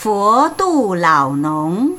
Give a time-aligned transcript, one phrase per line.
[0.00, 1.90] 佛度老农。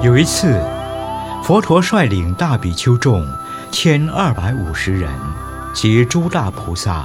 [0.00, 0.58] 有一次，
[1.42, 3.22] 佛陀率领大比丘众
[3.70, 5.12] 千二百五十人
[5.74, 7.04] 及诸大菩萨，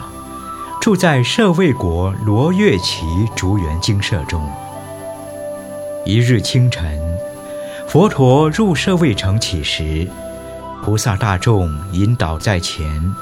[0.79, 3.05] 住在舍卫国罗月奇
[3.35, 4.49] 竹园精舍中。
[6.05, 6.97] 一日清晨，
[7.87, 10.07] 佛陀入舍卫城乞食，
[10.83, 13.15] 菩萨大众引导在前，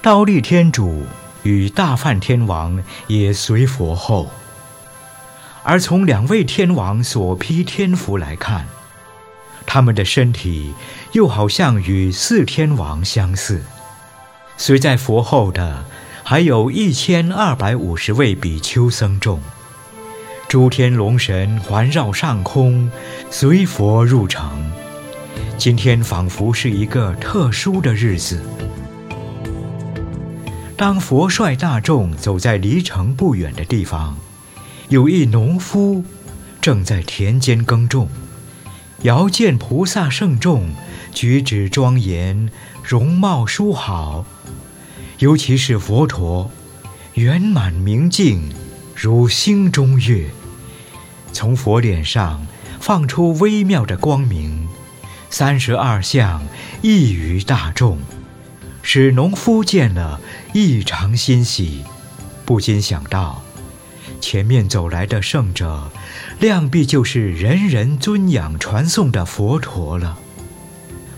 [0.00, 1.04] 倒立天主
[1.42, 4.30] 与大梵天王也随佛后。
[5.64, 8.66] 而从两位天王所披天服来看，
[9.66, 10.72] 他们的身体
[11.12, 13.64] 又好像与四天王相似。
[14.56, 15.84] 随在佛后的
[16.22, 19.40] 还有一千二百五十位比丘僧众，
[20.48, 22.88] 诸天龙神环绕上空，
[23.30, 24.48] 随佛入城。
[25.58, 28.40] 今天仿佛是一个特殊的日子。
[30.76, 34.16] 当佛率大众走在离城不远的地方，
[34.88, 36.04] 有一农夫
[36.60, 38.08] 正在田间耕种。
[39.02, 40.70] 遥见菩萨圣众，
[41.12, 42.48] 举止庄严，
[42.84, 44.24] 容貌殊好，
[45.18, 46.50] 尤其是佛陀，
[47.14, 48.48] 圆满明净，
[48.98, 50.30] 如星中月，
[51.30, 52.46] 从佛脸上
[52.80, 54.66] 放出微妙的光明，
[55.28, 56.42] 三十二相
[56.80, 57.98] 异于大众，
[58.80, 60.18] 使农夫见了
[60.54, 61.84] 异常欣喜，
[62.46, 63.42] 不禁想到。
[64.18, 65.92] 前面走来的圣者，
[66.40, 70.16] 量必就是人人尊仰传颂的佛陀了。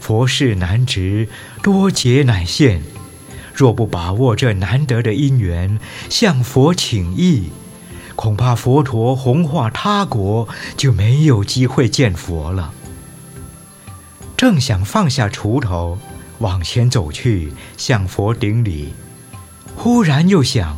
[0.01, 1.29] 佛事难值，
[1.63, 2.83] 多劫乃现。
[3.55, 7.51] 若不把握这难得的因缘，向佛请意，
[8.19, 12.73] 恐怕佛陀弘化他国就没有机会见佛了。
[14.37, 15.97] 正想放下锄头，
[16.41, 18.93] 往前走去向佛顶礼，
[19.77, 20.77] 忽然又想。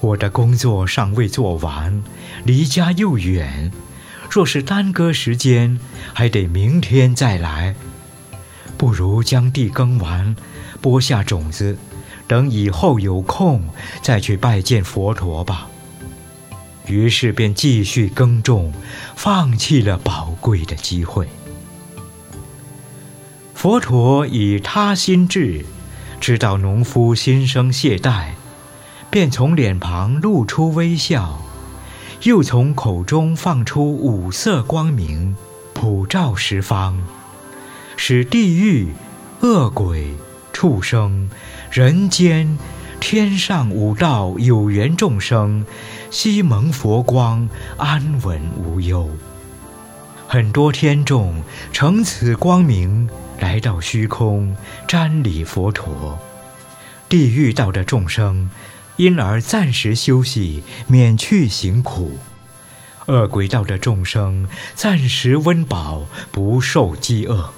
[0.00, 2.02] 我的工作尚未做完，
[2.42, 3.70] 离家又远，
[4.28, 5.78] 若是耽搁时间，
[6.12, 7.76] 还得明天再来。
[8.76, 10.34] 不如将地耕完，
[10.80, 11.78] 播下种子，
[12.26, 13.62] 等以后有空
[14.02, 15.68] 再去拜见佛陀吧。
[16.86, 18.72] 于是便继续耕种，
[19.14, 21.28] 放弃了宝贵的机会。
[23.54, 25.64] 佛陀以他心智，
[26.20, 28.30] 知道农夫心生懈怠。
[29.08, 31.40] 便从脸庞露出微笑，
[32.24, 35.34] 又从口中放出五色光明，
[35.72, 36.98] 普照十方，
[37.96, 38.88] 使地狱、
[39.40, 40.12] 恶鬼、
[40.52, 41.30] 畜生、
[41.70, 42.58] 人间、
[43.00, 45.64] 天上五道有缘众生，
[46.18, 47.46] 悉蒙佛光，
[47.76, 49.06] 安稳无忧。
[50.26, 51.42] 很多天众
[51.74, 53.06] 乘此光明
[53.38, 54.56] 来到虚空，
[54.88, 56.18] 瞻礼佛陀。
[57.06, 58.48] 地狱道的众生。
[58.96, 62.12] 因而暂时休息，免去行苦；
[63.08, 67.50] 恶鬼道的众生暂时温饱，不受饥饿；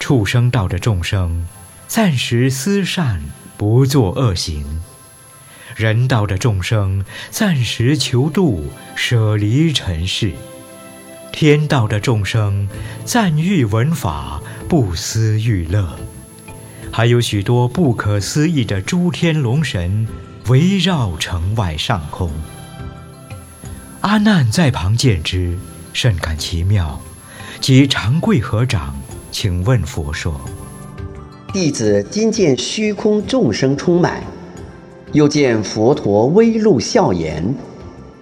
[0.00, 1.46] 畜生道的众生
[1.86, 3.20] 暂时思善，
[3.58, 4.64] 不作恶行；
[5.76, 10.30] 人道的众生暂时求度，舍离尘世；
[11.32, 12.68] 天道的众生
[13.04, 15.84] 暂欲闻法，不思欲乐；
[16.90, 20.06] 还有许多不可思议的诸天龙神。
[20.48, 22.30] 围绕城外上空，
[24.02, 25.56] 阿难在旁见之，
[25.94, 27.00] 甚感奇妙，
[27.62, 28.94] 即长跪合掌，
[29.32, 30.38] 请问佛说
[31.50, 34.22] ：“弟子今见虚空众生充满，
[35.14, 37.54] 又见佛陀微露笑颜，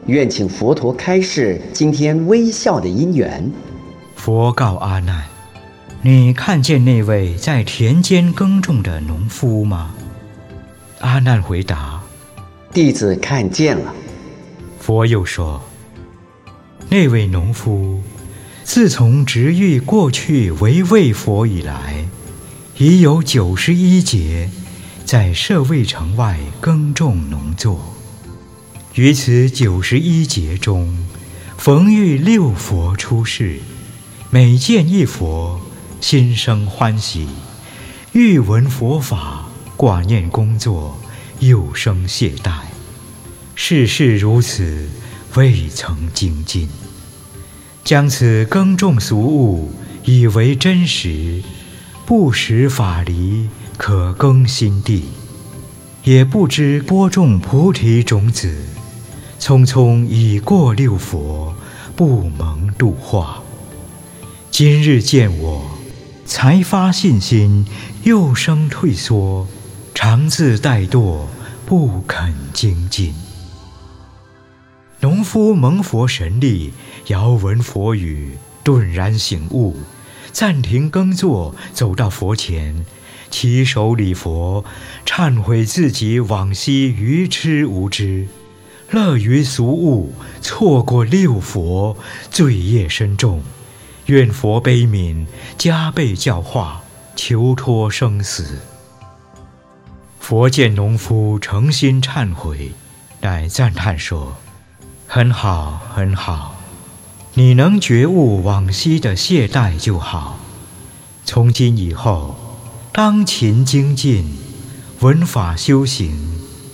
[0.06, 3.50] 愿请佛陀开示今天微笑的因缘。”
[4.14, 5.24] 佛告阿难
[6.02, 9.94] ：“你看见那位在田间耕种的农夫吗？”
[11.00, 12.00] 阿难回答。
[12.72, 13.94] 弟子看见了。
[14.78, 15.62] 佛又说
[16.90, 18.02] ：“那位农夫，
[18.64, 22.06] 自从执欲过去为未佛以来，
[22.76, 24.50] 已有九十一劫，
[25.12, 27.94] 在舍卫城外耕种农作。
[28.94, 31.06] 于此九十一劫中，
[31.58, 33.60] 逢遇六佛出世，
[34.30, 35.60] 每见一佛，
[36.00, 37.26] 心生欢喜；
[38.12, 40.98] 欲闻佛法，挂念工作。”
[41.40, 42.60] 又生懈怠，
[43.54, 44.88] 世事如此，
[45.34, 46.70] 未曾精进。
[47.84, 49.74] 将此耕种俗物
[50.06, 51.42] 以为真实，
[52.04, 55.04] 不识法离，可耕新地，
[56.02, 58.64] 也不知播种菩提种子，
[59.38, 61.54] 匆匆已过六佛，
[61.94, 63.40] 不蒙度化。
[64.50, 65.64] 今日见我，
[66.26, 67.64] 才发信心，
[68.02, 69.46] 又生退缩，
[69.94, 71.20] 常自怠惰，
[71.64, 73.14] 不肯精进。
[75.00, 76.72] 农夫蒙佛神力，
[77.06, 79.76] 遥闻佛语，顿然醒悟，
[80.32, 82.84] 暂停耕作，走到佛前，
[83.30, 84.64] 起手礼佛，
[85.06, 88.26] 忏悔自己往昔愚痴无知，
[88.90, 91.96] 乐于俗物，错过六佛，
[92.30, 93.42] 罪业深重。
[94.06, 95.26] 愿佛悲悯，
[95.56, 96.82] 加倍教化，
[97.14, 98.58] 求脱生死。
[100.18, 102.72] 佛见农夫诚心忏悔，
[103.20, 104.36] 乃赞叹说
[105.06, 106.51] ：“很好，很好，
[107.34, 110.38] 你能觉悟往昔的懈怠就好。
[111.24, 112.36] 从今以后，
[112.92, 114.26] 当勤精进，
[115.00, 116.14] 闻法修行，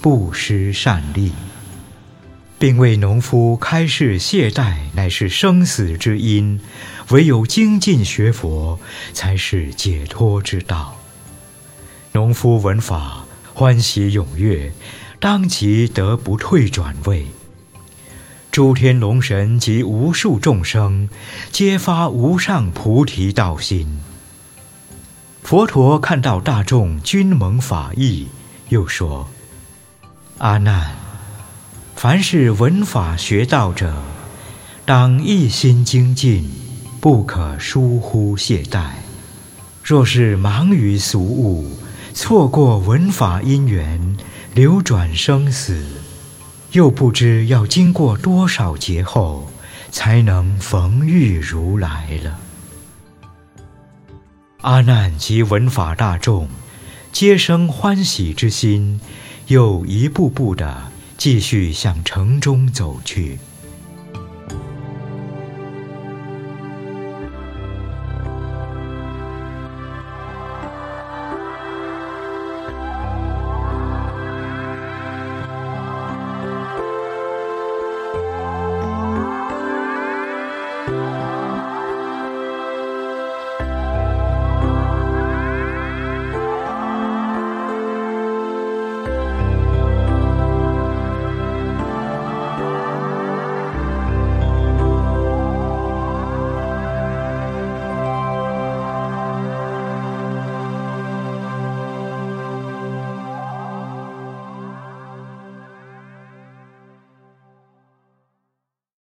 [0.01, 1.33] 不失善力。”
[2.59, 6.59] 并为农夫开示懈怠乃是生死之因，
[7.11, 8.81] 唯有精进学佛，
[9.13, 10.97] 才是解脱之道。
[12.11, 13.25] 农夫闻法
[13.55, 14.73] 欢喜踊跃，
[15.21, 17.29] 当即得不退转位。
[18.59, 21.09] 诸天龙神及无数众生，
[21.53, 24.01] 皆发无上菩提道心。
[25.45, 28.27] 佛陀看到大众均蒙法益，
[28.71, 29.29] 又说
[30.39, 30.97] ：“阿难。”
[31.95, 34.03] 凡是闻法学道者，
[34.85, 36.51] 当一心精进，
[37.01, 38.87] 不可疏忽懈怠。
[39.85, 41.79] 若是忙于俗物，
[42.13, 44.17] 错过闻法因缘，
[44.53, 45.81] 流转生死，
[46.73, 49.51] 又不知要经过多少劫后，
[49.91, 52.39] 才能逢遇如来了。
[54.61, 56.49] 阿难及闻法大众，
[57.13, 59.01] 皆生欢喜之心，
[59.47, 60.93] 又一步步的。
[61.17, 63.41] 继续向城中走去。